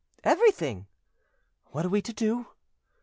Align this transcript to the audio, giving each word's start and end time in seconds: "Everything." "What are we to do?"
"Everything." 0.23 0.87
"What 1.73 1.85
are 1.85 1.89
we 1.89 2.01
to 2.01 2.11
do?" 2.11 2.47